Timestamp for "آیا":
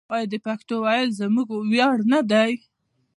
0.13-0.27